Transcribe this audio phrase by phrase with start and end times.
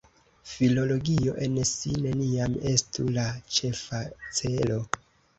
[0.51, 3.25] Filologio en si neniam estu la
[3.57, 4.01] ĉefa
[4.39, 4.79] celo.